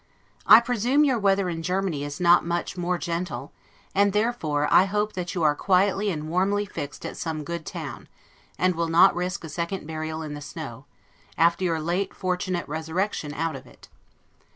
[0.47, 3.51] I presume, your weather in Germany is not much more gentle
[3.93, 8.07] and, therefore, I hope that you are quietly and warmly fixed at some good town:
[8.57, 10.85] and will not risk a second burial in the snow,
[11.37, 13.89] after your late fortunate resurrection out of it.